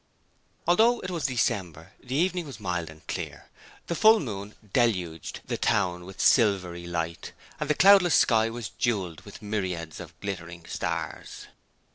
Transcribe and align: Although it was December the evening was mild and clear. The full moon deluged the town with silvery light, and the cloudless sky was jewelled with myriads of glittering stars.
Although 0.67 0.99
it 1.01 1.11
was 1.11 1.27
December 1.27 1.93
the 2.03 2.15
evening 2.15 2.47
was 2.47 2.59
mild 2.59 2.89
and 2.89 3.05
clear. 3.05 3.49
The 3.85 3.93
full 3.93 4.19
moon 4.19 4.55
deluged 4.73 5.41
the 5.45 5.59
town 5.59 6.05
with 6.05 6.19
silvery 6.19 6.87
light, 6.87 7.33
and 7.59 7.69
the 7.69 7.75
cloudless 7.75 8.15
sky 8.15 8.49
was 8.49 8.69
jewelled 8.69 9.21
with 9.21 9.43
myriads 9.43 9.99
of 9.99 10.19
glittering 10.19 10.65
stars. 10.65 11.45